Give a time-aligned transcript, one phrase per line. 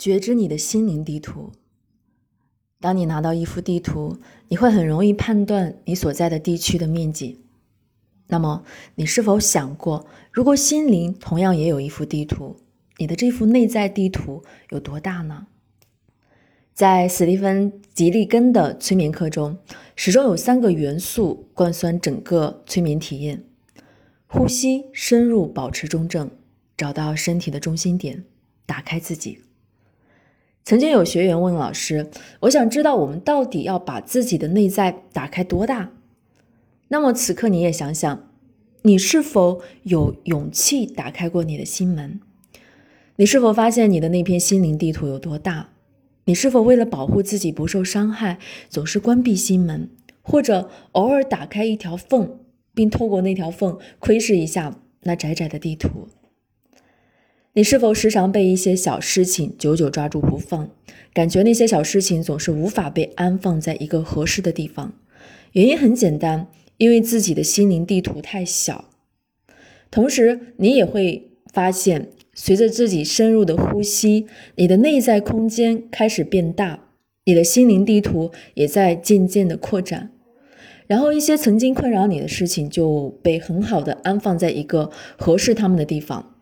[0.00, 1.52] 觉知你的心灵地图。
[2.80, 4.16] 当你拿到一幅地图，
[4.48, 7.44] 你会很容易判断你所在的地区的面积。
[8.28, 12.56] 那么，你是否想过，如果心灵同样也有一幅地图，
[12.96, 15.48] 你的这幅内在地图有多大呢？
[16.72, 19.58] 在史蒂芬·吉利根的催眠课中，
[19.96, 23.44] 始终有三个元素贯穿整个催眠体验：
[24.26, 26.30] 呼吸、深入、保持中正，
[26.74, 28.24] 找到身体的中心点，
[28.64, 29.40] 打开自己。
[30.70, 32.08] 曾经有学员问老师
[32.42, 35.90] ：“我想知道我们到底要把自己的内在打开多大？”
[36.86, 38.30] 那么此刻你也想想，
[38.82, 42.20] 你是否有勇气打开过你的心门？
[43.16, 45.70] 你是否发现你的那片心灵地图有多大？
[46.26, 49.90] 你是否为了保护自己不受伤害，总是关闭心门，
[50.22, 52.38] 或者偶尔打开一条缝，
[52.72, 56.06] 并透过那条缝窥视一下那窄窄的地图？
[57.54, 60.70] 你是否时常被一些小事情久久抓住不放，
[61.12, 64.92] 感觉那些小事情总是无法被安放在一个合适的地方？
[65.52, 68.84] 原因很简单，因为自己的心灵地图太小。
[69.90, 76.84] 同时，你也会发现，随着自己深入的呼吸，你的内在空间开始变大，
[77.24, 80.12] 你的心灵地图也在渐渐的扩展。
[80.86, 86.36] 然后，一些曾经困扰你的事情就被很好的安放在一个合适他们的地方。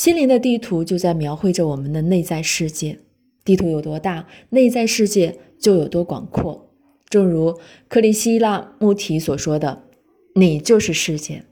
[0.00, 3.00] 心灵的地图就在描绘着我们的内在世界，
[3.44, 6.70] 地图有多大，内在世界就有多广阔。
[7.10, 9.82] 正如克里希拉穆提所说的
[10.36, 11.44] ：“你就是世界。”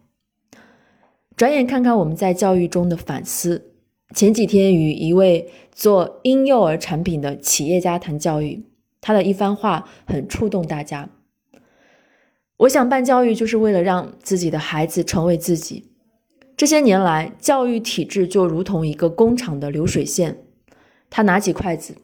[1.36, 3.70] 转眼看看我们在教育中的反思。
[4.14, 8.64] 前几天与一位做婴幼儿产品的企业家谈教育，
[9.02, 11.10] 他的一番话很触动大家。
[12.56, 15.87] 我想办教育就是为了让自己的孩子成为自己。
[16.58, 20.38] 这些年来，教育体制就如同一个工厂的流水线。
[21.08, 21.94] 他拿起筷子，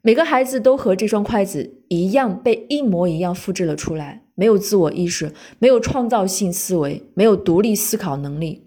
[0.00, 4.22] 每个孩子都和这双筷子一样，被一模一样复制了出来。
[4.34, 8.66] 没有自我意识，没有创造性思维，没有独立思考能力。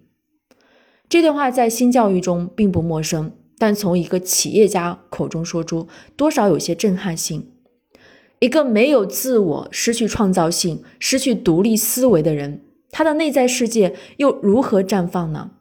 [1.09, 7.49] 这段话在新教育中并不陌生，但从一个企业家口中说出，多少有些震撼性。
[8.37, 12.61] 一个没有自我、失去创造性、失去独立思维的人。
[12.91, 15.51] 他的内在世界又如何绽放呢？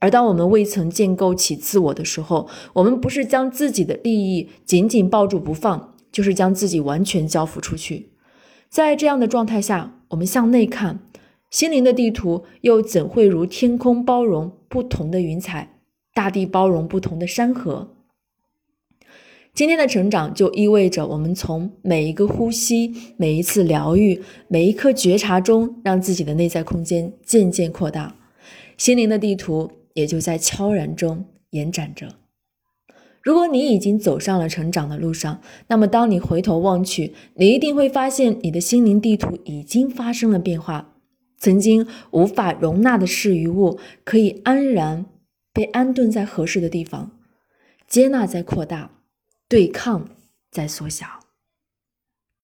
[0.00, 8.10] 而当我们未曾建构起自我的时候，我们不是将自己的利益紧紧抱住不放，就是将自己完全交付出去。
[8.68, 11.00] 在这样的状态下，我们向内看，
[11.50, 15.80] 心灵的地图又怎会如天空包容不同的云彩，
[16.14, 17.96] 大地包容不同的山河？
[19.58, 28.14] 今天的成长就意味着我们从每一个呼吸、每一次疗愈、每一刻觉察中，让自己的内在空间渐渐扩大，
[28.76, 32.06] 心灵的地图也就在悄然中延展着。
[33.20, 40.94] 如果你已经走上了成长的路上，那么当你回头望去，你一定会发现你的心灵地图已经发生了变化。
[41.36, 45.06] 曾经无法容纳的事与物，可以安然
[45.52, 47.10] 被安顿在合适的地方，
[47.88, 48.92] 接纳在扩大。
[49.48, 50.06] 对抗
[50.50, 51.27] 在缩小。